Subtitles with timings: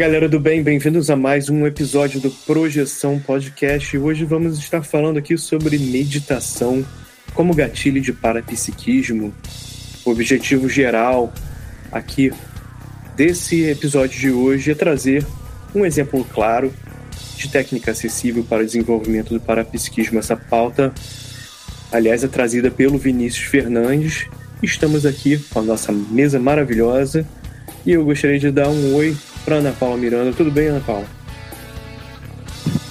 [0.00, 3.98] Galera do bem, bem-vindos a mais um episódio do Projeção Podcast.
[3.98, 6.82] Hoje vamos estar falando aqui sobre meditação
[7.34, 9.30] como gatilho de parapsiquismo.
[10.02, 11.30] O objetivo geral
[11.92, 12.32] aqui
[13.14, 15.26] desse episódio de hoje é trazer
[15.74, 16.72] um exemplo claro
[17.36, 20.18] de técnica acessível para o desenvolvimento do parapsiquismo.
[20.18, 20.94] Essa pauta,
[21.92, 24.26] aliás, é trazida pelo Vinícius Fernandes.
[24.62, 27.26] Estamos aqui com a nossa mesa maravilhosa
[27.84, 30.32] e eu gostaria de dar um oi para Ana Paula Miranda.
[30.32, 31.06] Tudo bem, Ana Paula?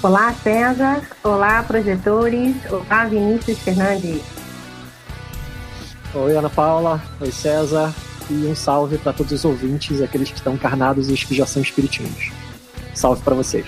[0.01, 1.01] Olá, César.
[1.23, 2.55] Olá, projetores.
[2.69, 4.21] Olá, Vinícius Fernandes.
[6.13, 7.03] Oi, Ana Paula.
[7.19, 7.93] Oi, César.
[8.29, 11.45] E um salve para todos os ouvintes, aqueles que estão encarnados e os que já
[11.45, 12.31] são espiritinhos.
[12.93, 13.65] Salve para vocês.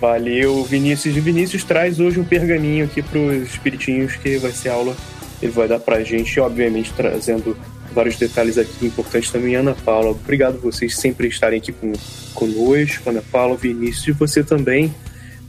[0.00, 1.16] Valeu, Vinícius.
[1.16, 4.96] E Vinícius traz hoje um pergaminho aqui para os espiritinhos, que vai ser aula.
[5.40, 7.56] Ele vai dar para a gente, obviamente, trazendo
[7.92, 9.56] vários detalhes aqui importantes também.
[9.56, 11.92] Ana Paula, obrigado vocês sempre estarem aqui com,
[12.34, 13.08] conosco.
[13.08, 14.94] Ana Paula, Vinícius e você também,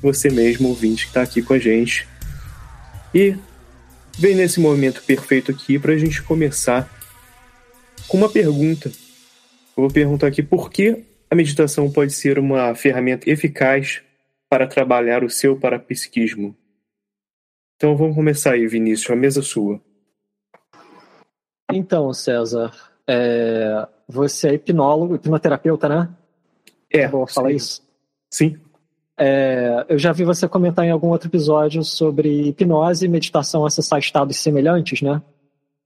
[0.02, 2.08] você mesmo, ouvinte, que está aqui com a gente.
[3.14, 3.36] E
[4.18, 6.90] vem nesse momento perfeito aqui para a gente começar
[8.08, 8.90] com uma pergunta.
[8.90, 14.02] Eu vou perguntar aqui por que a meditação pode ser uma ferramenta eficaz
[14.50, 16.56] para trabalhar o seu parapsiquismo.
[17.76, 19.80] Então vamos começar aí, Vinícius, a mesa sua.
[21.72, 22.72] Então, César,
[23.08, 23.88] é...
[24.08, 26.10] você é hipnólogo, hipnoterapeuta, né?
[26.92, 27.08] É.
[27.08, 27.82] Vou falar isso?
[28.32, 28.58] Sim.
[29.18, 29.86] É...
[29.90, 34.38] eu já vi você comentar em algum outro episódio sobre hipnose e meditação acessar estados
[34.38, 35.22] semelhantes, né?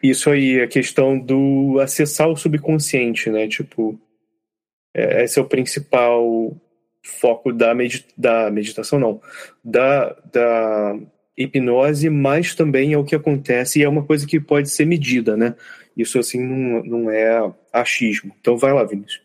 [0.02, 3.48] Isso aí, a questão do acessar o subconsciente, né?
[3.48, 3.98] Tipo,
[4.94, 6.54] é, esse é o principal
[7.02, 9.22] foco da, medita da meditação, não,
[9.64, 11.00] da, da
[11.38, 15.36] hipnose, mas também é o que acontece e é uma coisa que pode ser medida,
[15.36, 15.56] né?
[15.96, 18.34] Isso, assim, não, não é achismo.
[18.40, 19.22] Então, vai lá, Vinícius.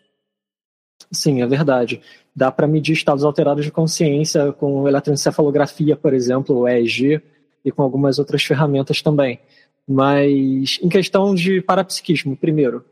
[1.10, 2.00] Sim, é verdade.
[2.34, 7.22] Dá para medir estados alterados de consciência com eletroencefalografia, por exemplo, o EEG,
[7.64, 9.40] e com algumas outras ferramentas também.
[9.86, 12.84] Mas, em questão de parapsiquismo, primeiro,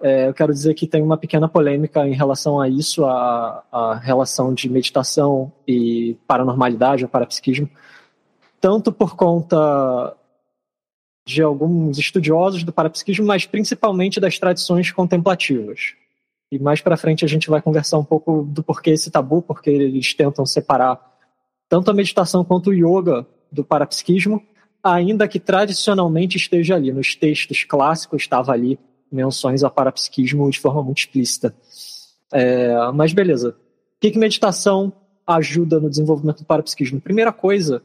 [0.00, 3.94] é, eu quero dizer que tem uma pequena polêmica em relação a isso, a, a
[3.96, 7.68] relação de meditação e paranormalidade, ou parapsiquismo
[8.64, 10.16] tanto por conta
[11.26, 15.92] de alguns estudiosos do parapsiquismo, mas principalmente das tradições contemplativas.
[16.50, 19.68] E mais para frente a gente vai conversar um pouco do porquê esse tabu, porque
[19.68, 20.98] eles tentam separar
[21.68, 24.42] tanto a meditação quanto o yoga do parapsiquismo,
[24.82, 26.90] ainda que tradicionalmente esteja ali.
[26.90, 28.78] Nos textos clássicos estava ali
[29.12, 31.54] menções ao parapsiquismo de forma muito explícita.
[32.32, 33.50] É, mas beleza.
[33.50, 34.90] O que, que meditação
[35.26, 36.98] ajuda no desenvolvimento do parapsiquismo?
[36.98, 37.82] Primeira coisa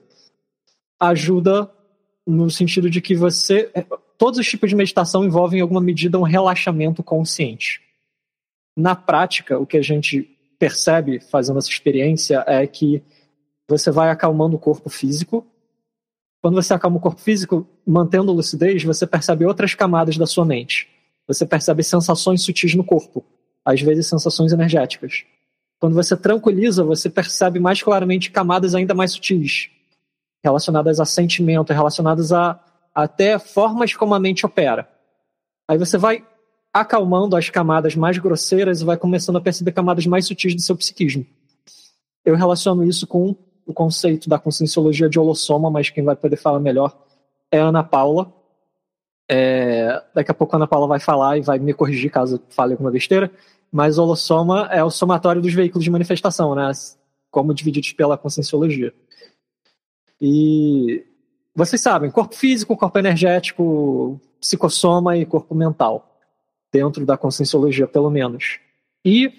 [0.99, 1.71] ajuda
[2.25, 3.71] no sentido de que você.
[3.73, 3.85] É,
[4.17, 7.81] todos os tipos de meditação envolvem, em alguma medida, um relaxamento consciente.
[8.77, 10.23] Na prática, o que a gente
[10.59, 13.01] percebe fazendo essa experiência é que
[13.67, 15.47] você vai acalmando o corpo físico.
[16.41, 20.87] Quando você acalma o corpo físico, mantendo lucidez, você percebe outras camadas da sua mente.
[21.27, 23.23] Você percebe sensações sutis no corpo,
[23.63, 25.25] às vezes sensações energéticas.
[25.79, 29.69] Quando você tranquiliza, você percebe mais claramente camadas ainda mais sutis,
[30.43, 32.59] relacionadas a sentimento, relacionadas a
[32.93, 34.89] até formas como a mente opera.
[35.67, 36.25] Aí você vai
[36.73, 40.75] acalmando as camadas mais grosseiras e vai começando a perceber camadas mais sutis do seu
[40.75, 41.25] psiquismo.
[42.23, 46.59] Eu relaciono isso com o conceito da conscienciologia de holossoma, mas quem vai poder falar
[46.59, 46.95] melhor
[47.51, 48.33] é a Ana Paula.
[49.29, 52.73] É, daqui a pouco a Ana Paula vai falar e vai me corrigir caso fale
[52.73, 53.31] alguma besteira,
[53.71, 56.71] mas o holossoma é o somatório dos veículos de manifestação, né?
[57.29, 58.93] como divididos pela conscienciologia.
[60.21, 61.05] E
[61.55, 66.19] vocês sabem, corpo físico, corpo energético, psicossoma e corpo mental,
[66.71, 68.59] dentro da conscienciologia, pelo menos.
[69.03, 69.33] E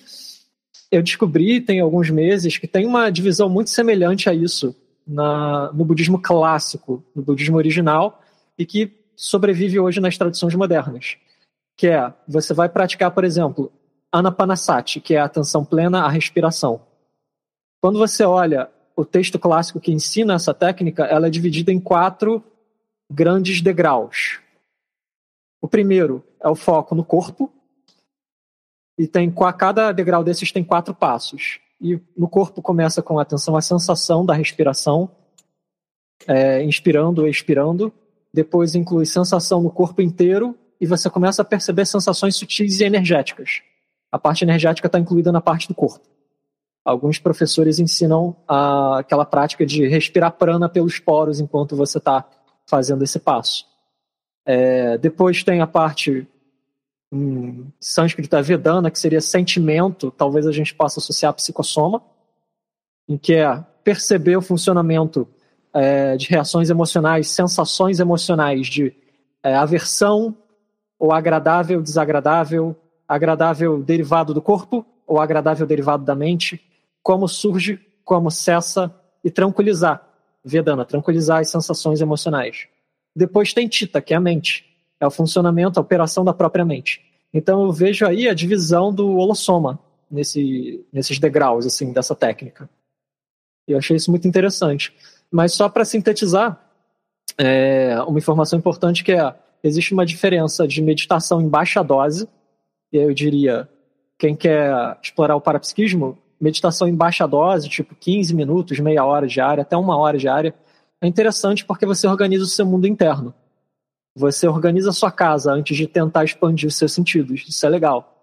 [0.91, 4.75] eu descobri, tem alguns meses, que tem uma divisão muito semelhante a isso
[5.07, 8.21] na, no budismo clássico, no budismo original,
[8.59, 11.17] e que sobrevive hoje nas tradições modernas.
[11.77, 13.73] Que é, você vai praticar, por exemplo,
[14.13, 16.83] anapanasati, que é a atenção plena à respiração.
[17.81, 18.69] Quando você olha
[19.01, 22.43] o texto clássico que ensina essa técnica, ela é dividida em quatro
[23.11, 24.41] grandes degraus.
[25.61, 27.51] O primeiro é o foco no corpo,
[28.99, 31.59] e tem cada degrau desses tem quatro passos.
[31.81, 35.11] E no corpo começa com atenção à sensação da respiração,
[36.27, 37.91] é, inspirando ou expirando.
[38.33, 43.63] Depois inclui sensação no corpo inteiro e você começa a perceber sensações sutis e energéticas.
[44.13, 46.07] A parte energética está incluída na parte do corpo
[46.85, 52.25] alguns professores ensinam a, aquela prática de respirar prana pelos poros enquanto você está
[52.67, 53.67] fazendo esse passo.
[54.45, 56.27] É, depois tem a parte
[57.13, 62.03] hum, sânscrita vedana, que seria sentimento, talvez a gente possa associar a psicossoma,
[63.09, 65.29] em que é perceber o funcionamento
[65.73, 68.95] é, de reações emocionais, sensações emocionais de
[69.43, 70.37] é, aversão
[70.99, 72.77] ou agradável, desagradável,
[73.09, 76.61] agradável derivado do corpo ou agradável derivado da mente,
[77.03, 78.95] como surge, como cessa
[79.25, 80.07] e tranquilizar.
[80.45, 82.67] Vedana, tranquilizar as sensações emocionais.
[83.15, 84.65] Depois tem Tita, que é a mente.
[84.99, 87.03] É o funcionamento, a operação da própria mente.
[87.33, 89.79] Então eu vejo aí a divisão do holossoma
[90.11, 92.69] nesse, nesses degraus assim dessa técnica.
[93.69, 94.93] Eu achei isso muito interessante.
[95.31, 96.61] Mas só para sintetizar,
[97.39, 102.29] é, uma informação importante que é existe uma diferença de meditação em baixa dose,
[102.93, 103.69] e eu diria,
[104.19, 109.63] quem quer explorar o parapsiquismo, meditação em baixa dose, tipo 15 minutos, meia hora diária,
[109.63, 110.55] até uma hora diária,
[111.01, 113.35] é interessante porque você organiza o seu mundo interno.
[114.17, 117.45] Você organiza a sua casa antes de tentar expandir os seus sentidos.
[117.49, 118.17] Isso é legal.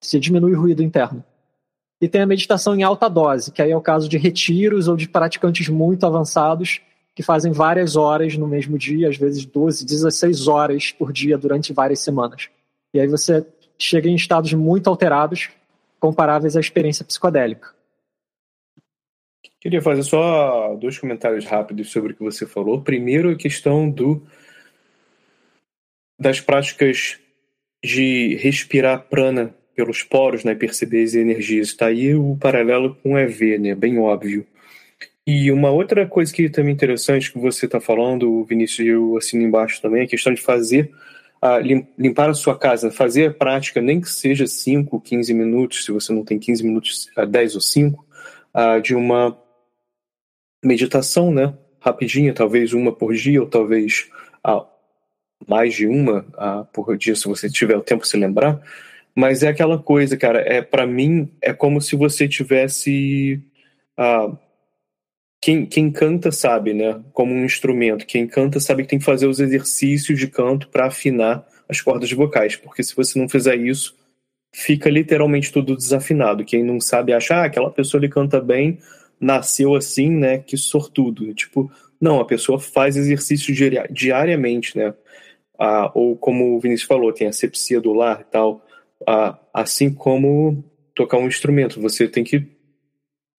[0.00, 1.24] Você diminui o ruído interno.
[2.00, 4.96] E tem a meditação em alta dose, que aí é o caso de retiros ou
[4.96, 6.80] de praticantes muito avançados
[7.14, 11.72] que fazem várias horas no mesmo dia, às vezes 12, 16 horas por dia durante
[11.72, 12.48] várias semanas.
[12.94, 13.46] E aí você
[13.78, 15.50] chega em estados muito alterados
[16.02, 17.68] comparáveis à experiência psicodélica.
[19.60, 22.82] Queria fazer só dois comentários rápidos sobre o que você falou.
[22.82, 24.20] Primeiro, a questão do
[26.18, 27.20] das práticas
[27.84, 31.68] de respirar prana pelos poros, né, perceber as energias.
[31.68, 34.44] Está aí o paralelo com EV, né, bem óbvio.
[35.24, 39.44] E uma outra coisa que também interessante que você está falando, o Vinícius, eu assino
[39.44, 40.92] embaixo também, é a questão de fazer
[41.42, 45.90] a limpar a sua casa, fazer a prática, nem que seja 5, 15 minutos, se
[45.90, 48.06] você não tem 15 minutos, 10 ou 5,
[48.80, 49.36] de uma
[50.64, 51.52] meditação, né?
[51.80, 54.08] Rapidinha, talvez uma por dia, ou talvez
[55.48, 56.22] mais de uma
[56.72, 58.62] por dia, se você tiver o tempo se lembrar.
[59.12, 63.42] Mas é aquela coisa, cara, é para mim é como se você tivesse
[65.42, 67.02] quem, quem canta sabe, né?
[67.12, 68.06] Como um instrumento.
[68.06, 72.12] Quem canta sabe que tem que fazer os exercícios de canto para afinar as cordas
[72.12, 73.96] vocais, porque se você não fizer isso,
[74.54, 76.44] fica literalmente tudo desafinado.
[76.44, 78.78] Quem não sabe acha, ah, aquela pessoa ele canta bem,
[79.20, 80.38] nasceu assim, né?
[80.38, 81.34] Que sortudo.
[81.34, 81.68] Tipo,
[82.00, 83.52] não, a pessoa faz exercício
[83.90, 84.94] diariamente, né?
[85.58, 88.64] Ah, ou como o Vinícius falou, tem asepsia do lar e tal.
[89.08, 92.46] Ah, assim como tocar um instrumento, você tem que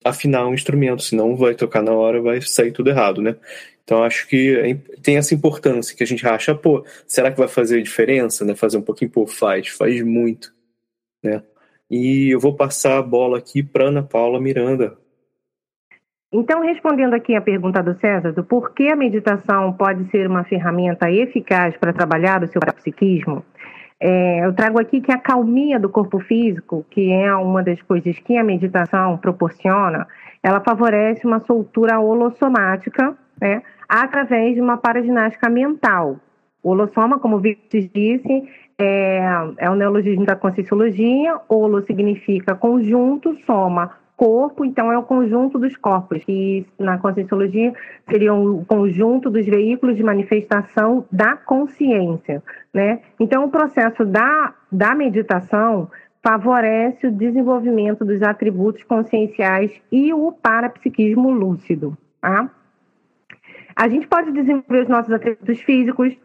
[0.04, 3.36] afinar um instrumento, senão vai tocar na hora, vai sair tudo errado, né?
[3.82, 7.48] Então acho que é tem essa importância que a gente acha, pô, será que vai
[7.48, 8.54] fazer diferença, né?
[8.54, 10.54] Fazer um pouquinho, pô, faz, faz muito,
[11.22, 11.42] né?
[11.90, 14.96] E eu vou passar a bola aqui para Ana Paula Miranda.
[16.32, 21.08] Então, respondendo aqui a pergunta do César, do porquê a meditação pode ser uma ferramenta
[21.08, 23.44] eficaz para trabalhar o seu psiquismo,
[24.06, 28.18] é, eu trago aqui que a calmia do corpo físico, que é uma das coisas
[28.18, 30.06] que a meditação proporciona,
[30.42, 36.20] ela favorece uma soltura holossomática, né, através de uma paraginástica mental.
[36.62, 38.46] O holossoma, como o Victor disse,
[38.78, 39.22] é,
[39.56, 41.40] é o neologismo da conscienciologia.
[41.48, 47.72] Holo significa conjunto, soma, corpo, então é o conjunto dos corpos, que na conscienciologia
[48.06, 52.42] seria o conjunto dos veículos de manifestação da consciência,
[52.74, 53.00] né?
[53.20, 55.88] Então o processo da, da meditação
[56.22, 62.50] favorece o desenvolvimento dos atributos conscienciais e o parapsiquismo lúcido, tá?
[63.76, 66.16] A gente pode desenvolver os nossos atributos físicos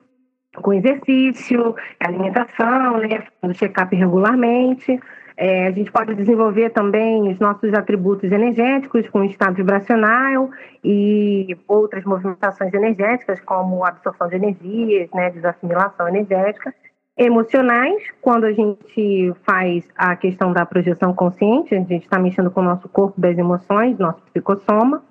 [0.56, 5.00] com exercício, alimentação, né, fazendo check-up regularmente,
[5.42, 10.50] é, a gente pode desenvolver também os nossos atributos energéticos com estado vibracional
[10.84, 16.76] e outras movimentações energéticas, como absorção de energias, né, desassimilação energética.
[17.18, 22.60] Emocionais, quando a gente faz a questão da projeção consciente, a gente está mexendo com
[22.60, 25.02] o nosso corpo das emoções, nosso psicossoma,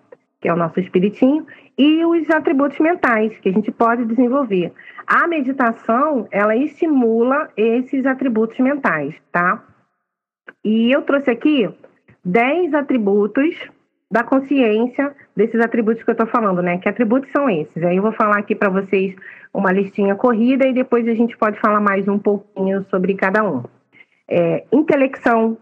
[0.43, 1.47] que é o nosso espiritinho,
[1.79, 4.75] e os atributos mentais que a gente pode desenvolver.
[5.07, 9.65] A meditação, ela estimula esses atributos mentais, tá?
[10.65, 11.69] E eu trouxe aqui
[12.25, 13.57] 10 atributos
[14.11, 16.79] da consciência desses atributos que eu estou falando, né?
[16.79, 17.83] Que atributos são esses?
[17.83, 19.15] Aí eu vou falar aqui para vocês
[19.53, 23.63] uma listinha corrida e depois a gente pode falar mais um pouquinho sobre cada um.
[24.27, 25.57] É, intelecção,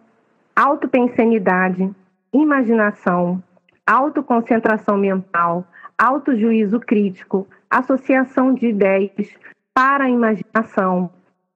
[0.55, 1.91] autopensanidade,
[2.33, 3.43] imaginação,
[3.87, 5.67] autoconcentração mental,
[5.99, 9.29] autojuízo crítico, associação de ideias,
[9.75, 11.11] para imaginação,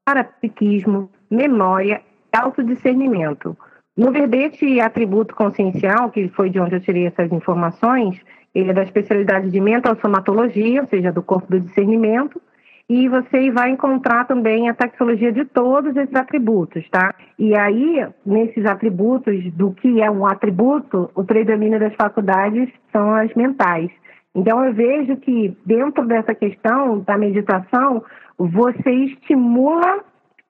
[0.04, 3.56] para psiquismo, memória autodiscernimento.
[3.96, 8.20] No verbete atributo consciencial, que foi de onde eu tirei essas informações,
[8.54, 12.40] ele é da especialidade de mental somatologia, ou seja, do corpo do discernimento,
[12.88, 17.14] e você vai encontrar também a taxologia de todos esses atributos, tá?
[17.38, 23.32] E aí, nesses atributos, do que é um atributo, o predomínio das faculdades são as
[23.34, 23.90] mentais.
[24.34, 28.02] Então, eu vejo que dentro dessa questão da meditação,
[28.36, 30.00] você estimula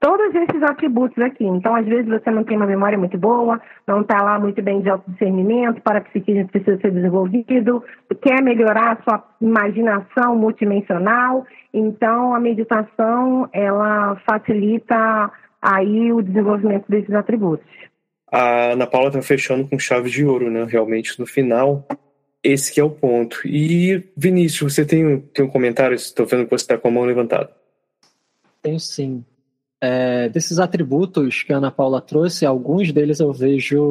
[0.00, 1.44] todos esses atributos aqui.
[1.44, 4.80] Então, às vezes, você não tem uma memória muito boa, não está lá muito bem
[4.80, 7.84] de autodiscernimento, para psiquismo precisa ser desenvolvido,
[8.22, 11.46] quer melhorar a sua imaginação multidimensional.
[11.72, 15.30] Então, a meditação, ela facilita
[15.60, 17.66] aí o desenvolvimento desses atributos.
[18.32, 20.64] A Ana Paula está fechando com chave de ouro, né?
[20.64, 21.86] Realmente, no final,
[22.42, 23.40] esse que é o ponto.
[23.44, 25.94] E, Vinícius, você tem, tem um comentário?
[25.94, 27.50] Estou vendo que você está com a mão levantada.
[28.62, 29.24] Tenho sim.
[29.82, 33.82] É, desses atributos que a Ana Paula trouxe, alguns deles eu vejo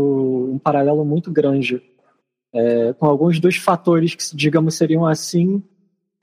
[0.53, 1.81] um paralelo muito grande
[2.53, 5.63] é, com alguns dos fatores que, digamos, seriam assim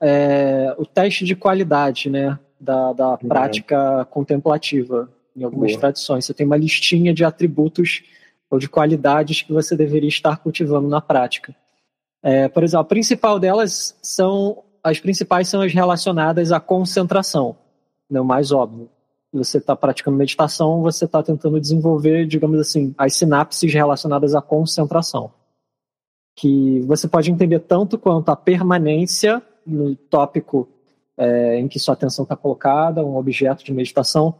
[0.01, 3.17] é, o teste de qualidade né, da, da uhum.
[3.27, 5.81] prática contemplativa em algumas Boa.
[5.81, 6.25] tradições.
[6.25, 8.03] Você tem uma listinha de atributos
[8.49, 11.53] ou de qualidades que você deveria estar cultivando na prática.
[12.23, 17.57] É, por exemplo, a principal delas são as principais são as relacionadas à concentração,
[18.09, 18.89] né, o mais óbvio
[19.31, 25.31] você está praticando meditação, você está tentando desenvolver, digamos assim, as sinapses relacionadas à concentração.
[26.35, 30.69] Que você pode entender tanto quanto a permanência no tópico
[31.17, 34.35] é, em que sua atenção está colocada, um objeto de meditação,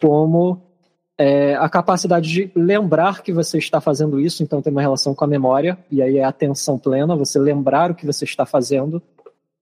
[0.00, 0.62] como
[1.16, 5.24] é, a capacidade de lembrar que você está fazendo isso, então tem uma relação com
[5.24, 9.02] a memória, e aí é atenção plena, você lembrar o que você está fazendo,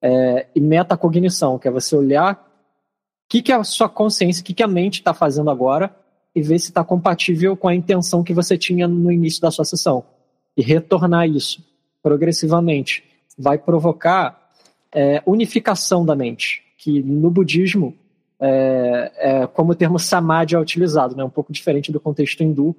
[0.03, 2.45] é, e metacognição, que é você olhar
[3.29, 5.95] que, que a sua consciência, o que, que a mente está fazendo agora
[6.35, 9.65] e ver se está compatível com a intenção que você tinha no início da sua
[9.65, 10.05] sessão.
[10.57, 11.65] E retornar isso
[12.03, 13.03] progressivamente
[13.39, 14.51] vai provocar
[14.95, 17.95] é, unificação da mente, que no budismo,
[18.39, 22.77] é, é, como o termo samadhi é utilizado, né, um pouco diferente do contexto hindu,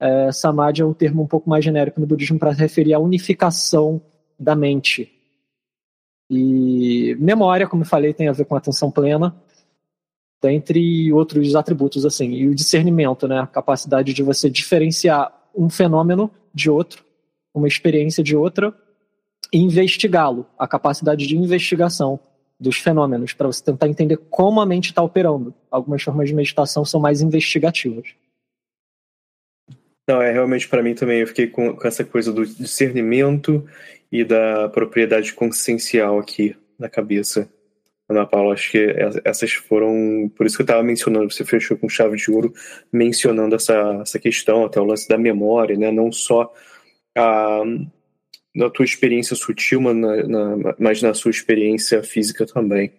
[0.00, 4.00] é, samadhi é um termo um pouco mais genérico no budismo para referir à unificação
[4.38, 5.12] da mente.
[6.28, 9.34] E memória, como eu falei, tem a ver com atenção plena
[10.42, 12.30] dentre outros atributos assim.
[12.32, 17.04] E o discernimento, né, a capacidade de você diferenciar um fenômeno de outro,
[17.54, 18.74] uma experiência de outra
[19.52, 22.20] e investigá-lo, a capacidade de investigação
[22.58, 25.54] dos fenômenos para você tentar entender como a mente está operando.
[25.70, 28.14] Algumas formas de meditação são mais investigativas.
[30.08, 31.20] Não, é realmente para mim também.
[31.20, 33.66] Eu fiquei com, com essa coisa do discernimento
[34.10, 37.50] e da propriedade consciencial aqui na cabeça.
[38.08, 38.94] Ana Paula, acho que
[39.24, 40.30] essas foram.
[40.36, 42.52] Por isso que eu estava mencionando, você fechou com chave de ouro,
[42.92, 45.90] mencionando essa, essa questão, até o lance da memória, né?
[45.90, 46.52] não só
[47.16, 47.62] a,
[48.54, 52.92] na tua experiência sutil, mas na, na, mas na sua experiência física também.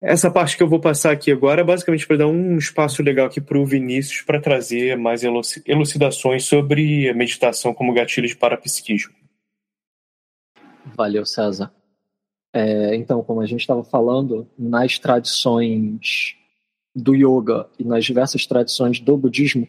[0.00, 3.26] Essa parte que eu vou passar aqui agora é basicamente para dar um espaço legal
[3.26, 9.14] aqui para o Vinícius para trazer mais elucidações sobre a meditação como gatilho de parapsiquismo.
[10.96, 11.72] Valeu, César.
[12.52, 16.36] É, então, como a gente estava falando, nas tradições
[16.94, 19.66] do yoga e nas diversas tradições do budismo,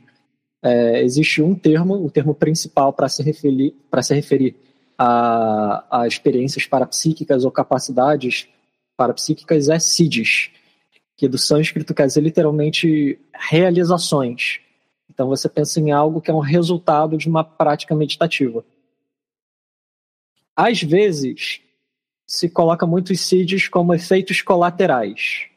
[0.62, 4.56] é, existe um termo, o termo principal para se referir, para se referir
[4.98, 8.48] a, a experiências parapsíquicas ou capacidades
[8.96, 10.52] parapsíquicas é siddhis,
[11.18, 14.60] que do sânscrito quer dizer literalmente realizações.
[15.10, 18.64] Então você pensa em algo que é um resultado de uma prática meditativa.
[20.56, 21.62] Às vezes
[22.26, 25.48] se coloca muitos siddhis como efeitos colaterais.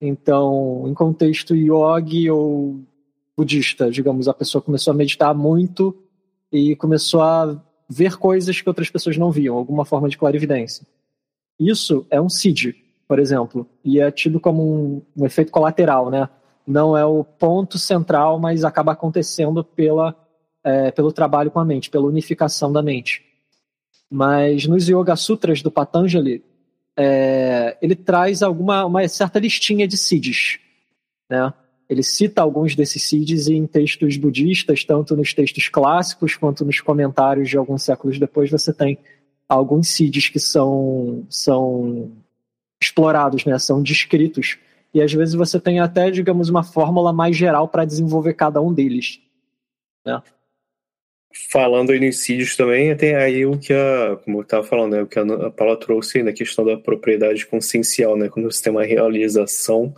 [0.00, 2.80] Então, em contexto yogi ou
[3.36, 5.96] budista, digamos, a pessoa começou a meditar muito
[6.52, 10.86] e começou a ver coisas que outras pessoas não viam, alguma forma de clarividência.
[11.58, 12.76] Isso é um siddhi,
[13.06, 16.28] por exemplo, e é tido como um, um efeito colateral, né?
[16.66, 20.14] Não é o ponto central, mas acaba acontecendo pela,
[20.62, 23.24] é, pelo trabalho com a mente, pela unificação da mente.
[24.10, 26.42] Mas nos Yoga Sutras do Patanjali,
[26.96, 30.58] é, ele traz alguma uma certa listinha de siddhis,
[31.28, 31.52] né?
[31.88, 37.48] Ele cita alguns desses siddhis em textos budistas, tanto nos textos clássicos quanto nos comentários
[37.48, 38.50] de alguns séculos depois.
[38.50, 38.98] Você tem
[39.48, 42.12] alguns siddhis que são são
[42.80, 43.58] explorados, né?
[43.58, 44.58] São descritos
[44.92, 48.72] e às vezes você tem até, digamos, uma fórmula mais geral para desenvolver cada um
[48.72, 49.20] deles,
[50.04, 50.22] né?
[51.50, 55.02] Falando aí nos sítios também, tem aí o que a, como eu estava falando, né,
[55.02, 58.84] o que a Paula trouxe na questão da propriedade consciencial, né, quando você tem uma
[58.84, 59.94] realização,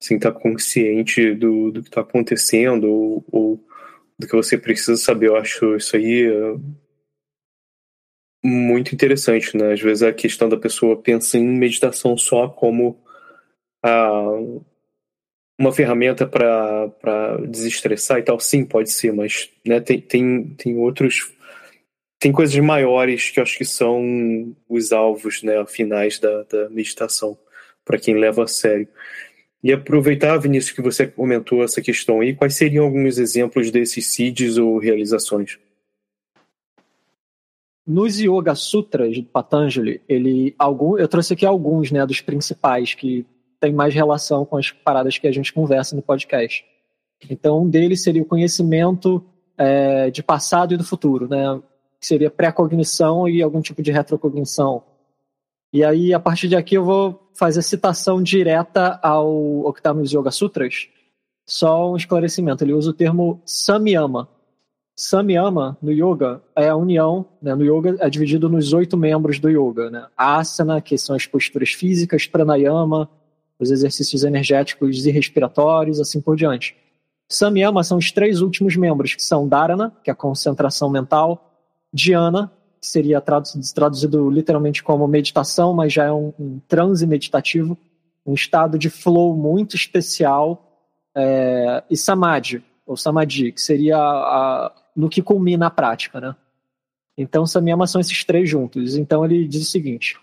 [0.00, 3.64] assim, está consciente do, do que está acontecendo ou, ou,
[4.18, 5.28] do que você precisa saber.
[5.28, 6.60] Eu acho isso aí uh,
[8.44, 9.72] muito interessante, né?
[9.72, 13.00] Às vezes a questão da pessoa pensa em meditação só como
[13.84, 14.22] a
[15.58, 21.32] uma ferramenta para desestressar e tal, sim, pode ser, mas né, tem, tem, tem outros.
[22.20, 27.36] Tem coisas maiores que eu acho que são os alvos né, finais da, da meditação,
[27.84, 28.88] para quem leva a sério.
[29.62, 34.56] E aproveitar, Vinícius, que você comentou essa questão aí, quais seriam alguns exemplos desses seeds
[34.56, 35.58] ou realizações?
[37.86, 43.24] Nos Yoga Sutras de Patanjali, ele, algum, eu trouxe aqui alguns né, dos principais que
[43.60, 46.64] tem mais relação com as paradas que a gente conversa no podcast.
[47.28, 49.24] Então, um deles seria o conhecimento
[49.56, 51.60] é, de passado e do futuro, né?
[52.00, 54.84] Que seria pré-cognição e algum tipo de retrocognição.
[55.72, 60.88] E aí, a partir de aqui, eu vou fazer citação direta ao, nos Yoga Sutras.
[61.46, 62.62] Só um esclarecimento.
[62.62, 64.28] Ele usa o termo Samyama.
[64.96, 67.24] Samyama, no yoga, é a união.
[67.40, 67.54] Né?
[67.54, 69.90] No yoga, é dividido nos oito membros do yoga.
[69.90, 70.06] Né?
[70.16, 73.08] Asana, que são as posturas físicas, pranayama,
[73.58, 76.76] os exercícios energéticos e respiratórios, assim por diante.
[77.28, 81.52] Samyama são os três últimos membros, que são Dharana, que é a concentração mental,
[81.92, 87.76] Dhyana, que seria traduzido literalmente como meditação, mas já é um, um transe meditativo,
[88.24, 90.64] um estado de flow muito especial,
[91.14, 96.36] é, e Samadhi, ou Samadhi, que seria a, a, no que culmina a prática, né?
[97.16, 98.96] Então, Samyama são esses três juntos.
[98.96, 100.16] Então, ele diz o seguinte: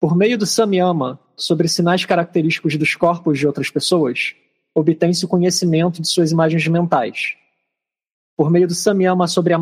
[0.00, 4.34] por meio do Samyama, sobre sinais característicos dos corpos de outras pessoas,
[4.74, 7.34] obtém-se o conhecimento de suas imagens mentais.
[8.36, 9.54] Por meio do Samyama sobre,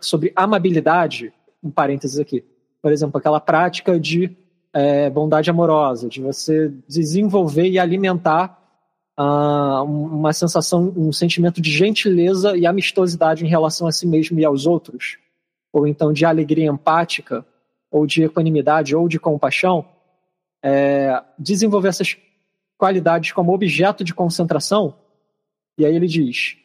[0.00, 2.44] sobre amabilidade, um parênteses aqui,
[2.80, 4.36] por exemplo, aquela prática de
[4.72, 8.58] é, bondade amorosa, de você desenvolver e alimentar
[9.18, 14.44] uh, uma sensação, um sentimento de gentileza e amistosidade em relação a si mesmo e
[14.44, 15.18] aos outros,
[15.72, 17.44] ou então de alegria empática,
[17.90, 19.84] ou de equanimidade, ou de compaixão,
[20.62, 22.16] é, desenvolver essas
[22.76, 24.94] qualidades como objeto de concentração,
[25.76, 26.56] e aí ele diz: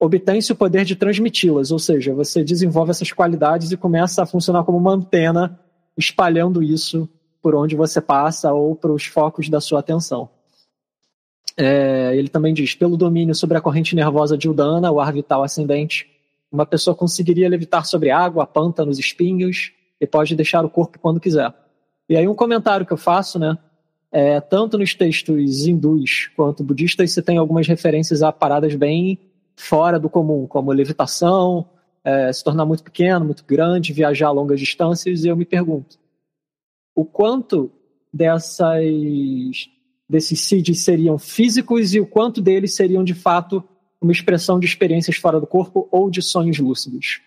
[0.00, 4.64] obtém-se o poder de transmiti-las, ou seja, você desenvolve essas qualidades e começa a funcionar
[4.64, 5.58] como uma antena,
[5.96, 7.08] espalhando isso
[7.42, 10.28] por onde você passa ou para os focos da sua atenção.
[11.56, 15.42] É, ele também diz: pelo domínio sobre a corrente nervosa de Udana, o ar vital
[15.42, 16.08] ascendente,
[16.50, 21.52] uma pessoa conseguiria levitar sobre água, pântanos, espinhos e pode deixar o corpo quando quiser.
[22.08, 23.58] E aí um comentário que eu faço, né?
[24.10, 29.18] É, tanto nos textos hindus quanto budistas, você tem algumas referências a paradas bem
[29.54, 31.68] fora do comum, como levitação,
[32.02, 35.98] é, se tornar muito pequeno, muito grande, viajar a longas distâncias, e eu me pergunto,
[36.94, 37.70] o quanto
[38.12, 39.68] dessas,
[40.08, 43.62] desses seeds seriam físicos e o quanto deles seriam, de fato,
[44.00, 47.20] uma expressão de experiências fora do corpo ou de sonhos lúcidos?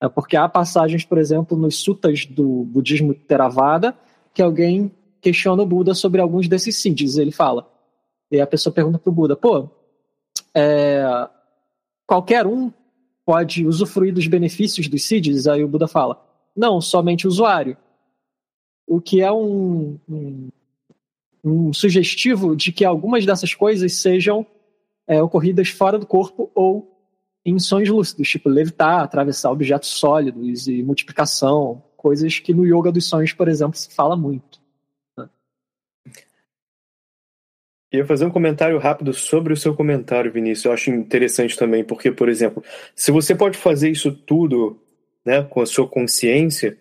[0.00, 3.96] É porque há passagens, por exemplo, nos sutas do budismo Theravada,
[4.32, 7.18] que alguém questiona o Buda sobre alguns desses siddhis.
[7.18, 7.68] Ele fala.
[8.30, 9.68] E a pessoa pergunta para o Buda: pô,
[10.54, 11.28] é,
[12.06, 12.72] qualquer um
[13.24, 15.46] pode usufruir dos benefícios dos siddhis?
[15.46, 16.24] Aí o Buda fala:
[16.56, 17.76] não, somente o usuário.
[18.86, 20.48] O que é um, um,
[21.44, 24.46] um sugestivo de que algumas dessas coisas sejam
[25.06, 26.97] é, ocorridas fora do corpo ou
[27.48, 33.06] em sonhos lúcidos, tipo levitar, atravessar objetos sólidos e multiplicação, coisas que no yoga dos
[33.06, 34.60] sonhos, por exemplo, se fala muito.
[35.16, 35.28] Né?
[37.92, 40.64] Ia fazer um comentário rápido sobre o seu comentário, Vinícius.
[40.66, 42.62] Eu acho interessante também, porque, por exemplo,
[42.94, 44.80] se você pode fazer isso tudo
[45.24, 46.76] né, com a sua consciência,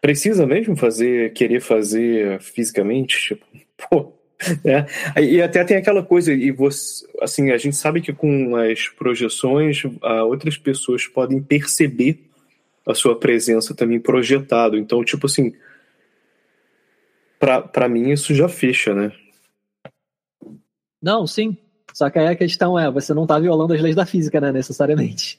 [0.00, 3.18] precisa mesmo fazer, querer fazer fisicamente?
[3.18, 3.46] Tipo,
[3.90, 4.12] pô,
[4.64, 4.86] né?
[5.20, 9.82] E até tem aquela coisa, e você, assim, a gente sabe que com as projeções,
[10.26, 12.20] outras pessoas podem perceber
[12.86, 14.76] a sua presença também projetado.
[14.76, 15.54] Então, tipo assim,
[17.38, 19.12] para mim isso já fecha, né?
[21.00, 21.56] Não, sim.
[21.92, 24.50] Só que aí a questão é, você não tá violando as leis da física, né,
[24.50, 25.38] necessariamente.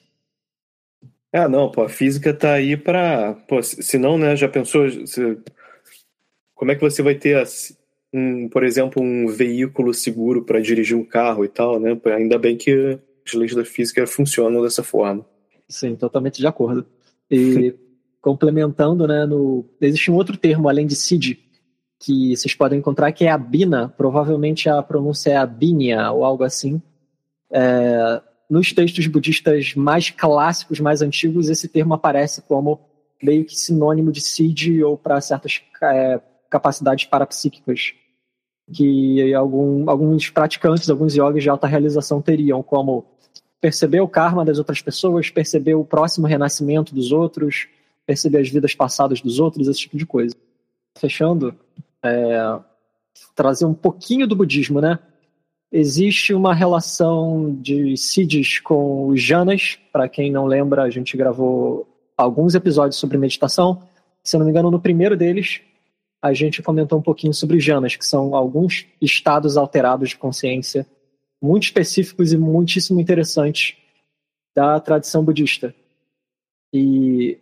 [1.34, 3.34] Ah, não, pô, a física tá aí pra.
[3.48, 4.90] Pô, se não, né, já pensou.
[5.06, 5.38] Se,
[6.54, 7.46] como é que você vai ter,
[8.16, 12.00] um, por exemplo, um veículo seguro para dirigir um carro e tal, né?
[12.16, 12.98] Ainda bem que
[13.28, 15.26] as leis da física funcionam dessa forma.
[15.68, 16.86] Sim, totalmente de acordo.
[17.30, 17.76] E
[18.22, 21.38] complementando, né, no, existe um outro termo além de SID,
[22.00, 26.24] que vocês podem encontrar, que é a Bina, provavelmente a pronúncia é a Binia ou
[26.24, 26.82] algo assim.
[27.52, 32.80] É, nos textos budistas mais clássicos, mais antigos, esse termo aparece como
[33.22, 37.94] meio que sinônimo de Siddhi ou para certas é, capacidades parapsíquicas
[38.72, 43.06] que algum, alguns praticantes, alguns yogis de alta realização teriam, como
[43.62, 47.68] perceber o karma das outras pessoas, perceber o próximo renascimento dos outros,
[48.06, 50.36] perceber as vidas passadas dos outros, esse tipo de coisa.
[50.98, 51.56] Fechando,
[52.04, 52.60] é,
[53.36, 55.00] trazer um pouquinho do budismo, né?
[55.72, 59.78] Existe uma relação de Siddhis com os Janas.
[59.92, 63.82] Para quem não lembra, a gente gravou alguns episódios sobre meditação.
[64.24, 65.62] Se eu não me engano, no primeiro deles,
[66.26, 70.84] a gente comentou um pouquinho sobre Janas, que são alguns estados alterados de consciência
[71.40, 73.78] muito específicos e muitíssimo interessantes
[74.56, 75.76] da tradição budista.
[76.74, 77.38] E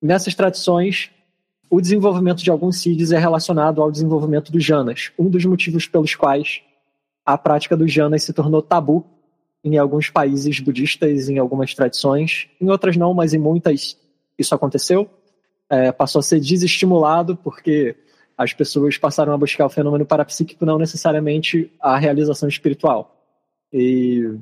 [0.00, 1.10] nessas tradições,
[1.68, 6.14] o desenvolvimento de alguns siddhis é relacionado ao desenvolvimento dos janas, um dos motivos pelos
[6.14, 6.62] quais
[7.26, 9.04] a prática dos janas se tornou tabu
[9.62, 13.98] em alguns países budistas, em algumas tradições, em outras não, mas em muitas
[14.38, 15.10] isso aconteceu.
[15.68, 17.96] É, passou a ser desestimulado porque
[18.36, 23.16] as pessoas passaram a buscar o fenômeno parapsíquico, não necessariamente a realização espiritual.
[23.72, 24.36] E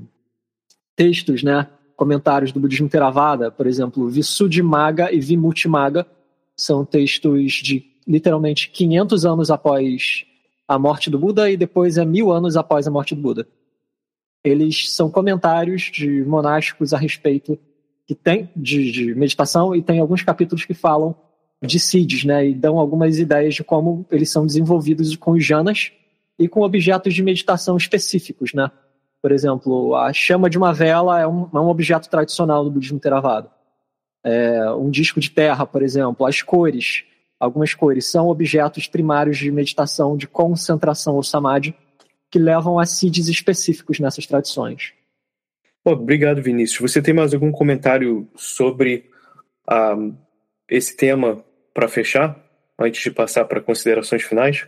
[0.96, 6.06] textos, né, comentários do budismo Theravada, por exemplo, Visuddhimagga e Vimuttimagga,
[6.56, 10.24] são textos de literalmente 500 anos após
[10.66, 13.46] a morte do Buda e depois é mil anos após a morte do Buda.
[14.44, 17.58] Eles são comentários de monásticos a respeito
[18.06, 21.14] que tem de, de meditação e tem alguns capítulos que falam
[21.62, 25.92] de siddhis, né, e dão algumas ideias de como eles são desenvolvidos com os janas
[26.38, 28.70] e com objetos de meditação específicos, né.
[29.20, 32.98] Por exemplo, a chama de uma vela é um, é um objeto tradicional do budismo
[32.98, 33.48] Theravada
[34.24, 37.04] é, um disco de terra, por exemplo, as cores,
[37.38, 41.74] algumas cores, são objetos primários de meditação, de concentração ou samadhi,
[42.30, 44.92] que levam a siddhis específicos nessas tradições.
[45.84, 46.92] obrigado, Vinícius.
[46.92, 49.10] Você tem mais algum comentário sobre
[49.68, 50.14] uh,
[50.68, 52.38] esse tema para fechar,
[52.78, 54.66] antes de passar para considerações finais?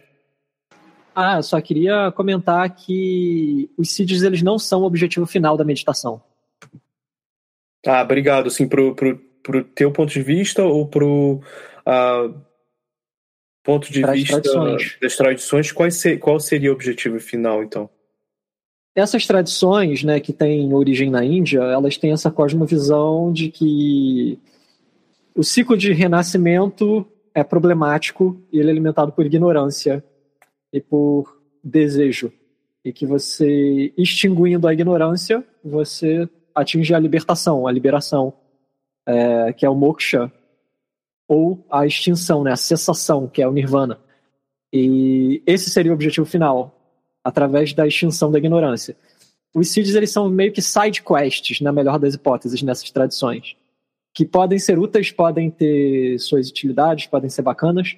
[1.15, 6.21] Ah, só queria comentar que os siddhis eles não são o objetivo final da meditação.
[7.87, 8.51] Ah, obrigado.
[8.51, 11.41] Sim, pro, pro, pro teu ponto de vista ou pro
[11.87, 12.41] uh,
[13.63, 14.99] ponto de vista tradições.
[15.01, 17.89] das tradições, qual, ser, qual seria o objetivo final, então?
[18.97, 24.39] Essas tradições, né, que têm origem na Índia, elas têm essa cosmovisão de que
[25.35, 30.05] o ciclo de renascimento é problemático e ele é alimentado por ignorância
[30.73, 32.33] e por desejo.
[32.85, 38.33] E que você, extinguindo a ignorância, você atinge a libertação, a liberação
[39.07, 40.31] é, que é o moksha,
[41.27, 43.99] ou a extinção, né, a cessação, que é o nirvana.
[44.73, 46.79] E esse seria o objetivo final,
[47.23, 48.97] através da extinção da ignorância.
[49.55, 53.57] Os siddhis eles são meio que side quests, na melhor das hipóteses, nessas tradições,
[54.15, 57.97] que podem ser úteis, podem ter suas utilidades, podem ser bacanas,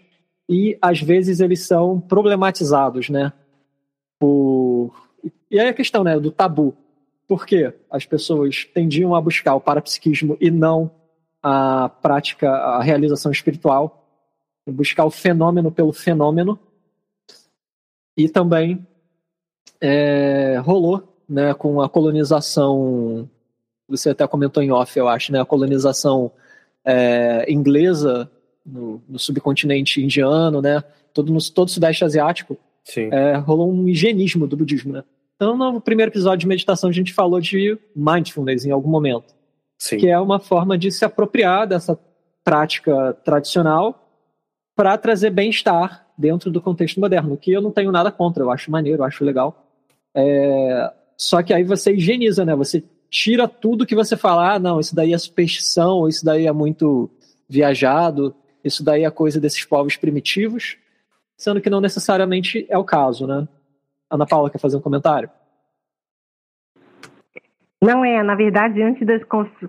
[0.49, 3.33] e às vezes eles são problematizados, né?
[4.19, 4.95] Por...
[5.51, 6.75] E aí a questão, né, do tabu.
[7.29, 7.75] Por quê?
[7.91, 10.91] As pessoas tendiam a buscar o parapsiquismo e não
[11.43, 14.09] a prática, a realização espiritual,
[14.67, 16.59] buscar o fenômeno pelo fenômeno.
[18.17, 18.87] E também
[19.81, 23.29] é, rolou né, com a colonização,
[23.89, 26.31] você até comentou em off, eu acho, né, a colonização
[26.85, 28.31] é, inglesa
[28.65, 32.59] no, no, subcontinente indiano, né, todo no todo o sudeste asiático,
[32.97, 35.05] é, rolou um higienismo do budismo, né?
[35.35, 39.37] Então, no primeiro episódio de meditação, a gente falou de mindfulness em algum momento.
[39.79, 39.99] Sim.
[39.99, 41.99] que é uma forma de se apropriar dessa
[42.43, 44.09] prática tradicional
[44.75, 48.71] para trazer bem-estar dentro do contexto moderno, que eu não tenho nada contra, eu acho
[48.71, 49.71] maneiro, eu acho legal.
[50.15, 50.93] É...
[51.17, 52.55] Só que aí você higieniza, né?
[52.55, 56.53] Você tira tudo que você falar, ah, não, isso daí é superstição, isso daí é
[56.53, 57.11] muito
[57.49, 60.77] viajado, isso daí é coisa desses povos primitivos,
[61.37, 63.47] sendo que não necessariamente é o caso, né?
[64.11, 65.31] Ana Paula quer fazer um comentário?
[67.81, 69.23] Não é, na verdade, antes das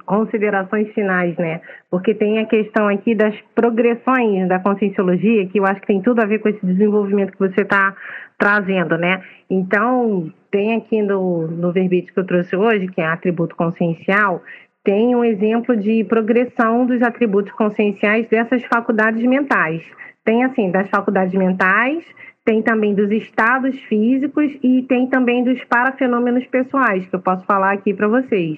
[0.06, 1.60] considerações finais, né?
[1.90, 6.22] Porque tem a questão aqui das progressões da conscienciologia, que eu acho que tem tudo
[6.22, 7.96] a ver com esse desenvolvimento que você está
[8.38, 9.24] trazendo, né?
[9.50, 14.44] Então, tem aqui no, no verbete que eu trouxe hoje, que é atributo consciencial,
[14.84, 19.84] tem um exemplo de progressão dos atributos conscienciais dessas faculdades mentais.
[20.24, 22.06] Tem, assim, das faculdades mentais,
[22.46, 27.74] tem também dos estados físicos e tem também dos parafenômenos pessoais, que eu posso falar
[27.74, 28.58] aqui para vocês,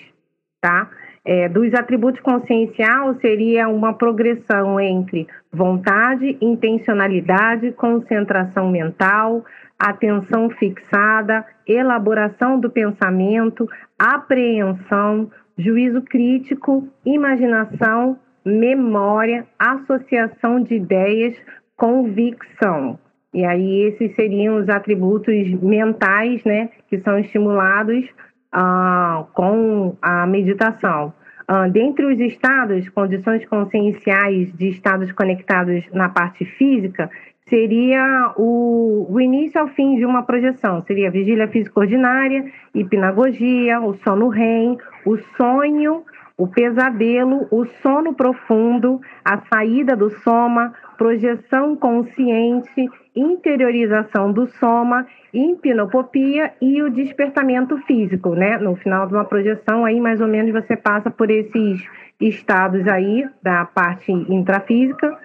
[0.61, 0.87] tá?
[1.25, 9.43] É, dos atributos consciencial seria uma progressão entre vontade, intencionalidade, concentração mental,
[9.77, 21.35] atenção fixada, elaboração do pensamento, apreensão, juízo crítico, imaginação, memória, associação de ideias,
[21.75, 22.97] convicção.
[23.33, 28.05] E aí esses seriam os atributos mentais, né, que são estimulados
[28.51, 31.13] ah, com a meditação.
[31.47, 37.09] Ah, dentre os estados, condições conscienciais de estados conectados na parte física,
[37.49, 40.81] seria o, o início ao fim de uma projeção.
[40.83, 46.03] Seria vigília física ordinária, hipnagogia, o sono REM, o sonho,
[46.37, 56.53] o pesadelo, o sono profundo, a saída do soma, projeção consciente, interiorização do soma, hipnopopia
[56.61, 58.57] e o despertamento físico, né?
[58.57, 61.83] No final de uma projeção, aí mais ou menos você passa por esses
[62.19, 65.17] estados aí da parte intrafísica.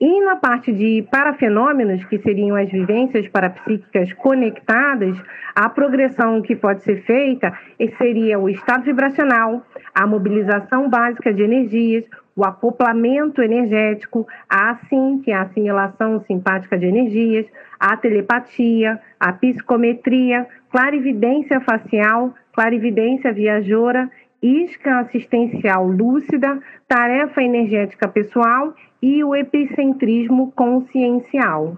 [0.00, 5.16] E na parte de parafenômenos, que seriam as vivências parapsíquicas conectadas,
[5.54, 7.56] a progressão que pode ser feita
[7.98, 9.62] seria o estado vibracional,
[9.94, 16.76] a mobilização básica de energias, o acoplamento energético, a assim, que é a assimilação simpática
[16.76, 17.46] de energias,
[17.82, 24.08] a telepatia, a psicometria, clarividência facial, clarividência viajora,
[24.40, 31.76] isca assistencial lúcida, tarefa energética pessoal e o epicentrismo consciencial.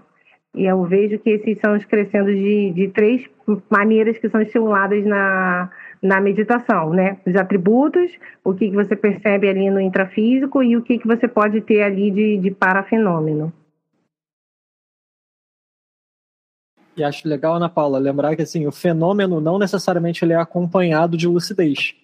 [0.53, 3.27] E eu vejo que esses são os crescendo de, de três
[3.67, 5.71] maneiras que são estimuladas na,
[6.03, 7.17] na meditação, né?
[7.25, 8.11] Os atributos,
[8.43, 11.81] o que, que você percebe ali no intrafísico e o que, que você pode ter
[11.81, 13.51] ali de, de parafenômeno.
[16.97, 21.17] E acho legal, Ana Paula, lembrar que assim, o fenômeno não necessariamente ele é acompanhado
[21.17, 21.95] de lucidez.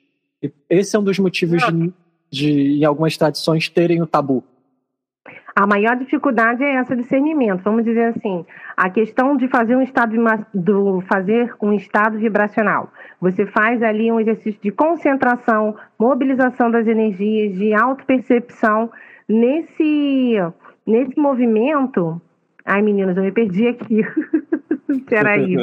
[0.43, 1.93] E esse é um dos motivos de,
[2.29, 4.43] de, em algumas tradições, terem o tabu.
[5.55, 7.61] A maior dificuldade é essa discernimento.
[7.63, 10.15] Vamos dizer assim, a questão de fazer um estado
[10.53, 12.89] do fazer um estado vibracional.
[13.19, 18.89] Você faz ali um exercício de concentração, mobilização das energias, de autopercepção
[19.27, 20.37] nesse
[20.87, 22.21] nesse movimento.
[22.65, 24.01] Ai, meninas, eu me perdi aqui.
[25.09, 25.55] Peraí.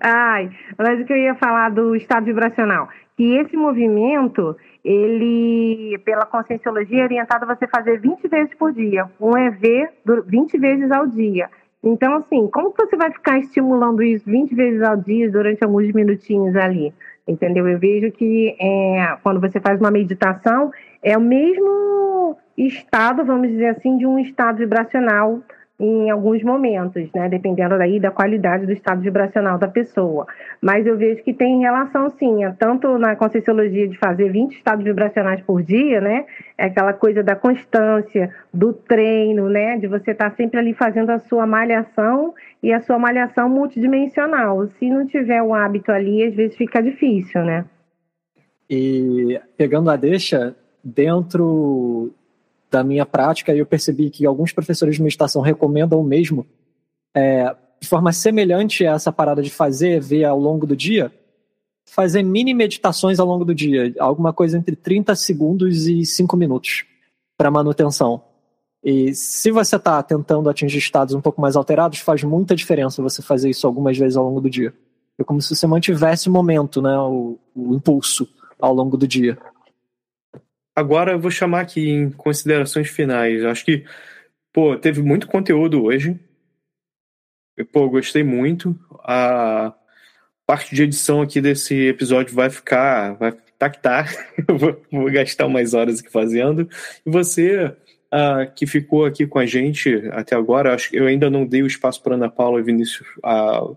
[0.00, 2.88] Ai, mas o que eu ia falar do estado vibracional?
[3.16, 9.08] Que esse movimento, ele, pela conscienciologia, é orientado a você fazer 20 vezes por dia,
[9.20, 9.88] um EV
[10.26, 11.48] 20 vezes ao dia.
[11.82, 16.56] Então, assim, como você vai ficar estimulando isso 20 vezes ao dia durante alguns minutinhos
[16.56, 16.92] ali?
[17.28, 17.68] Entendeu?
[17.68, 23.68] Eu vejo que é, quando você faz uma meditação, é o mesmo estado, vamos dizer
[23.68, 25.42] assim, de um estado vibracional
[25.78, 30.26] em alguns momentos, né, dependendo daí da qualidade do estado vibracional da pessoa.
[30.60, 34.82] Mas eu vejo que tem relação sim, é tanto na conscienciologia de fazer 20 estados
[34.82, 36.24] vibracionais por dia, né,
[36.56, 41.10] é aquela coisa da constância, do treino, né, de você estar tá sempre ali fazendo
[41.10, 44.66] a sua malhação e a sua malhação multidimensional.
[44.78, 47.66] Se não tiver o hábito ali, às vezes fica difícil, né?
[48.68, 52.12] E pegando a deixa, dentro
[52.70, 56.46] da minha prática, eu percebi que alguns professores de meditação recomendam o mesmo,
[57.14, 61.12] é, de forma semelhante a essa parada de fazer, ver ao longo do dia,
[61.88, 66.84] fazer mini meditações ao longo do dia, alguma coisa entre 30 segundos e 5 minutos
[67.36, 68.22] para manutenção.
[68.82, 73.22] E se você está tentando atingir estados um pouco mais alterados, faz muita diferença você
[73.22, 74.72] fazer isso algumas vezes ao longo do dia.
[75.18, 78.28] É como se você mantivesse o momento, né, o, o impulso
[78.60, 79.38] ao longo do dia.
[80.76, 83.42] Agora eu vou chamar aqui em considerações finais.
[83.44, 83.84] Acho que,
[84.52, 86.20] pô, teve muito conteúdo hoje.
[87.72, 88.78] pô, gostei muito.
[89.02, 89.74] A
[90.46, 94.06] parte de edição aqui desse episódio vai ficar, vai tá que tá,
[94.46, 96.68] eu vou, vou gastar umas horas aqui fazendo.
[97.04, 97.74] E você
[98.12, 101.62] uh, que ficou aqui com a gente até agora, acho que eu ainda não dei
[101.62, 103.76] o espaço para Ana Paula e Vinícius uh,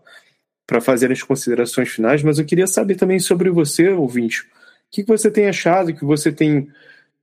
[0.68, 4.46] para fazer as considerações finais, mas eu queria saber também sobre você, ouvinte.
[4.90, 6.68] O que você tem achado, que você tem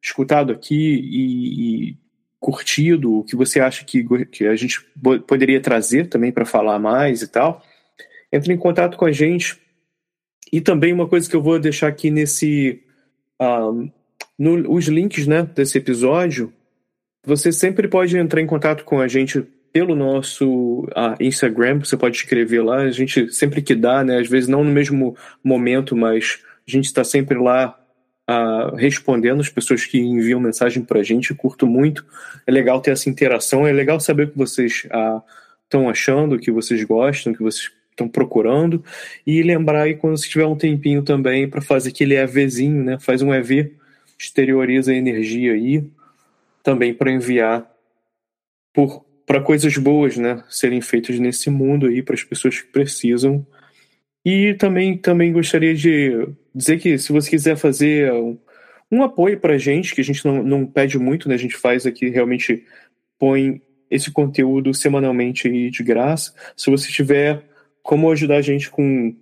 [0.00, 1.96] escutado aqui e, e
[2.38, 4.80] curtido, o que você acha que, que a gente
[5.26, 7.60] poderia trazer também para falar mais e tal.
[8.32, 9.60] Entre em contato com a gente.
[10.52, 12.82] E também uma coisa que eu vou deixar aqui nesse.
[14.38, 16.52] No, os links né, desse episódio.
[17.24, 20.88] Você sempre pode entrar em contato com a gente pelo nosso
[21.20, 24.20] Instagram, você pode escrever lá, a gente sempre que dá, né?
[24.20, 27.78] Às vezes não no mesmo momento, mas a gente está sempre lá
[28.28, 31.34] uh, respondendo as pessoas que enviam mensagem para a gente.
[31.34, 32.04] Curto muito.
[32.46, 33.66] É legal ter essa interação.
[33.66, 34.86] É legal saber o que vocês
[35.64, 38.84] estão uh, achando, o que vocês gostam, o que vocês estão procurando.
[39.26, 42.98] E lembrar aí quando você tiver um tempinho também para fazer aquele EVzinho, né?
[42.98, 43.74] Faz um EV,
[44.18, 45.84] exterioriza a energia aí
[46.62, 47.70] também para enviar
[48.74, 53.44] por para coisas boas, né, serem feitas nesse mundo aí para as pessoas que precisam
[54.28, 58.36] e também, também gostaria de dizer que se você quiser fazer um,
[58.90, 61.36] um apoio para a gente, que a gente não, não pede muito, né?
[61.36, 62.64] A gente faz aqui, realmente
[63.20, 66.34] põe esse conteúdo semanalmente de graça.
[66.56, 67.44] Se você tiver
[67.84, 69.14] como ajudar a gente com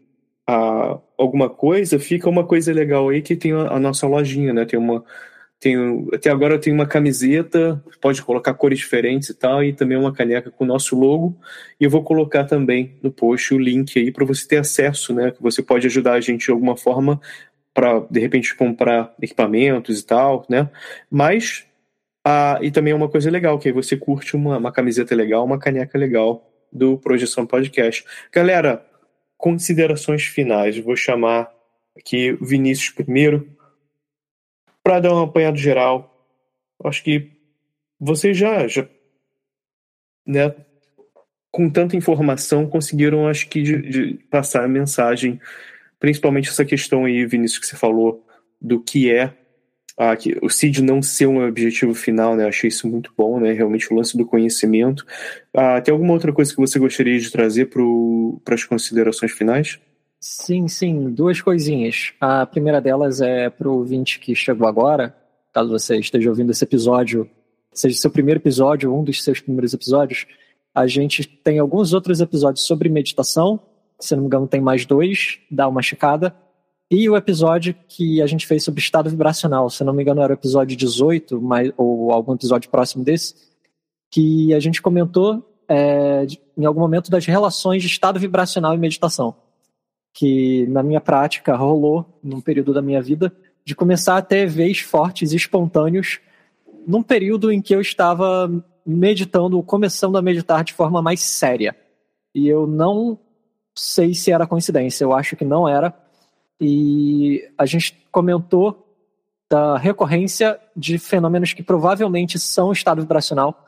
[0.47, 4.65] a, alguma coisa, fica uma coisa legal aí que tem a, a nossa lojinha, né?
[4.65, 5.05] Tem uma
[5.65, 9.97] tenho, até agora eu tenho uma camiseta, pode colocar cores diferentes e tal, e também
[9.97, 11.35] uma caneca com o nosso logo.
[11.81, 15.31] E eu vou colocar também no post o link aí para você ter acesso, né?
[15.31, 17.19] Que você pode ajudar a gente de alguma forma
[17.73, 20.69] para de repente comprar equipamentos e tal, né?
[21.11, 21.67] Mas
[22.23, 25.45] ah, e também é uma coisa legal, que aí você curte uma, uma camiseta legal,
[25.45, 28.05] uma caneca legal do Projeção Podcast.
[28.31, 28.85] Galera,
[29.39, 30.79] considerações finais.
[30.79, 31.51] Vou chamar
[31.97, 33.49] aqui o Vinícius primeiro
[34.85, 36.29] para dar um apanhado geral.
[36.85, 37.33] Acho que
[37.99, 38.87] vocês já, já
[40.27, 40.55] né,
[41.51, 45.41] com tanta informação, conseguiram, acho que, de, de passar a mensagem,
[45.99, 48.25] principalmente essa questão aí, Vinícius, que você falou,
[48.61, 49.35] do que é
[49.97, 52.47] ah, que o CID não ser um objetivo final, né?
[52.47, 53.53] Achei isso muito bom, né?
[53.53, 55.07] Realmente o lance do conhecimento.
[55.55, 59.79] Ah, tem alguma outra coisa que você gostaria de trazer para as considerações finais?
[60.27, 62.15] Sim, sim, duas coisinhas.
[62.19, 65.15] A primeira delas é para o ouvinte que chegou agora,
[65.53, 67.29] caso você esteja ouvindo esse episódio,
[67.71, 70.25] seja seu primeiro episódio, um dos seus primeiros episódios,
[70.75, 73.61] a gente tem alguns outros episódios sobre meditação,
[74.01, 76.35] se não me engano tem mais dois, dá uma checada,
[76.91, 80.33] e o episódio que a gente fez sobre estado vibracional, se não me engano era
[80.33, 83.35] o episódio 18, mas, ou algum episódio próximo desse,
[84.11, 89.44] que a gente comentou é, em algum momento das relações de estado vibracional e meditação
[90.15, 94.79] que na minha prática rolou num período da minha vida de começar a ter vez
[94.79, 96.21] fortes e espontâneos
[96.87, 98.49] num período em que eu estava
[98.87, 101.75] meditando, começando a meditar de forma mais séria.
[102.33, 103.19] E eu não
[103.75, 105.93] sei se era coincidência, eu acho que não era.
[106.61, 108.87] E a gente comentou
[109.51, 113.65] da recorrência de fenômenos que provavelmente são estado vibracional.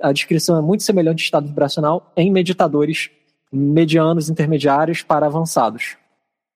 [0.00, 3.10] A descrição é muito semelhante de estado vibracional em meditadores
[3.52, 5.96] medianos, intermediários para avançados.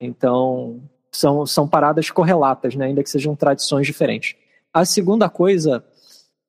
[0.01, 4.37] Então, são, são paradas correlatas, né, ainda que sejam tradições diferentes.
[4.73, 5.85] A segunda coisa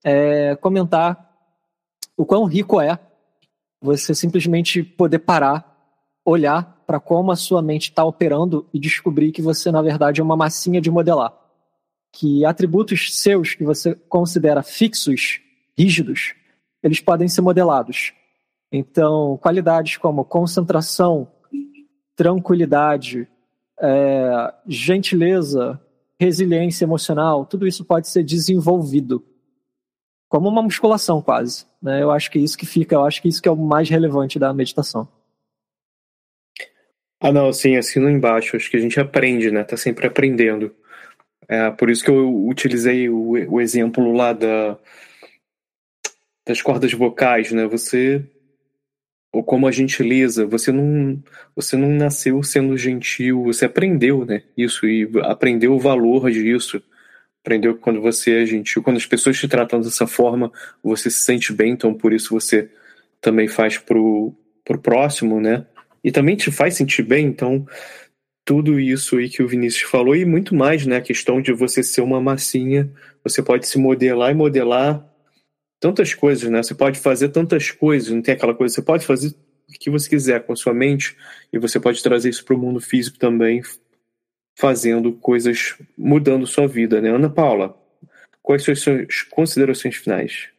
[0.04, 1.32] é comentar
[2.18, 3.00] o quão rico é
[3.82, 5.76] você simplesmente poder parar,
[6.24, 10.24] olhar para como a sua mente está operando e descobrir que você, na verdade, é
[10.24, 11.34] uma massinha de modelar.
[12.12, 15.42] Que atributos seus que você considera fixos,
[15.78, 16.34] rígidos,
[16.82, 18.14] eles podem ser modelados.
[18.72, 21.32] Então, qualidades como concentração,
[22.16, 23.28] tranquilidade,
[23.80, 25.80] é, gentileza,
[26.20, 29.24] resiliência emocional, tudo isso pode ser desenvolvido.
[30.28, 31.66] Como uma musculação, quase.
[31.82, 32.02] Né?
[32.02, 34.40] Eu acho que isso que fica, eu acho que isso que é o mais relevante
[34.40, 35.08] da meditação.
[37.20, 38.56] Ah, não, sim, assino embaixo.
[38.56, 39.64] Acho que a gente aprende, né?
[39.64, 40.76] Tá sempre aprendendo.
[41.48, 44.78] É, por isso que eu utilizei o, o exemplo lá da,
[46.46, 47.66] das cordas vocais, né?
[47.68, 48.26] Você
[49.36, 51.22] ou como a gentileza, você não,
[51.54, 54.44] você não nasceu sendo gentil, você aprendeu, né?
[54.56, 56.82] Isso e aprendeu o valor disso.
[57.44, 60.50] Aprendeu que quando você é gentil, quando as pessoas te tratam dessa forma,
[60.82, 62.70] você se sente bem, então por isso você
[63.20, 64.34] também faz pro,
[64.64, 65.66] pro próximo, né?
[66.02, 67.68] E também te faz sentir bem, então
[68.46, 70.96] tudo isso aí que o Vinícius falou e muito mais, né?
[70.96, 72.90] A questão de você ser uma massinha,
[73.22, 75.06] você pode se modelar e modelar
[75.86, 76.64] tantas coisas, né?
[76.64, 79.36] Você pode fazer tantas coisas, não tem aquela coisa, você pode fazer
[79.70, 81.16] o que você quiser com a sua mente
[81.54, 83.62] e você pode trazer isso para o mundo físico também,
[84.58, 87.10] fazendo coisas, mudando sua vida, né?
[87.10, 87.78] Ana Paula,
[88.42, 90.50] quais são as suas considerações finais?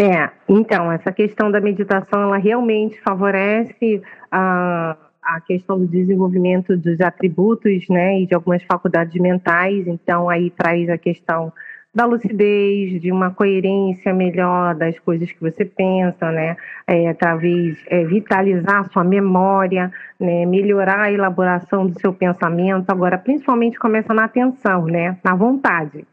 [0.00, 4.00] É, então, essa questão da meditação, ela realmente favorece
[4.30, 10.48] a, a questão do desenvolvimento dos atributos, né, e de algumas faculdades mentais, então aí
[10.48, 11.52] traz a questão
[11.94, 16.56] da lucidez, de uma coerência melhor das coisas que você pensa, né?
[16.86, 20.44] É, talvez é, vitalizar sua memória, né?
[20.44, 22.90] melhorar a elaboração do seu pensamento.
[22.90, 25.16] Agora, principalmente começa na atenção, né?
[25.22, 26.04] Na vontade.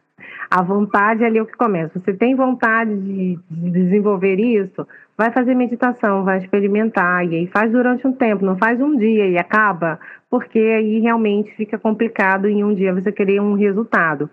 [0.49, 1.97] A vontade é ali o que começa.
[1.97, 4.86] Você tem vontade de, de desenvolver isso?
[5.17, 9.27] Vai fazer meditação, vai experimentar, e aí faz durante um tempo, não faz um dia
[9.27, 14.29] e acaba, porque aí realmente fica complicado em um dia você querer um resultado.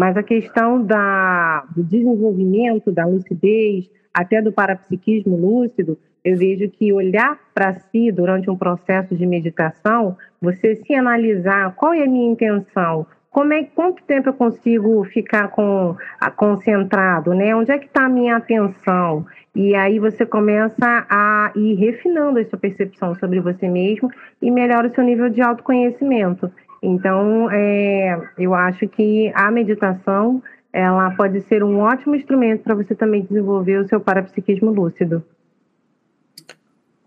[0.00, 6.90] Mas a questão da, do desenvolvimento, da lucidez, até do parapsiquismo lúcido, eu vejo que
[6.90, 12.32] olhar para si durante um processo de meditação, você se analisar qual é a minha
[12.32, 17.54] intenção, como é quanto tempo eu consigo ficar com a, concentrado, né?
[17.54, 19.26] Onde é que está a minha atenção?
[19.54, 24.88] E aí você começa a ir refinando a sua percepção sobre você mesmo e melhora
[24.88, 26.50] o seu nível de autoconhecimento.
[26.82, 32.94] Então, é, eu acho que a meditação ela pode ser um ótimo instrumento para você
[32.94, 35.22] também desenvolver o seu parapsiquismo lúcido.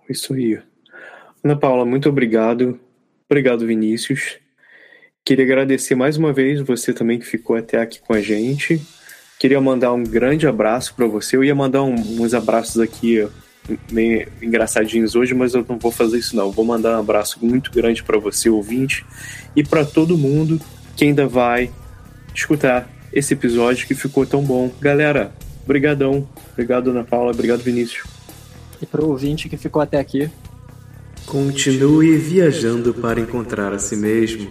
[0.10, 0.62] Isso aí.
[1.44, 2.80] Ana Paula, muito obrigado.
[3.30, 4.38] Obrigado, Vinícius.
[5.26, 8.82] Queria agradecer mais uma vez você também que ficou até aqui com a gente.
[9.40, 11.36] Queria mandar um grande abraço para você.
[11.36, 13.28] Eu ia mandar um, uns abraços aqui
[13.92, 16.52] meio engraçadinhos hoje, mas eu não vou fazer isso não.
[16.52, 19.06] vou mandar um abraço muito grande para você, ouvinte,
[19.56, 20.60] e para todo mundo
[20.96, 21.72] que ainda vai
[22.34, 24.72] escutar esse episódio que ficou tão bom.
[24.82, 25.32] Galera,
[25.66, 26.28] brigadão.
[26.52, 27.32] Obrigado, Ana Paula.
[27.32, 28.08] Obrigado, Vinícius.
[28.82, 30.30] E para o ouvinte que ficou até aqui.
[31.26, 34.50] Continue viajando para encontrar a si mesmo.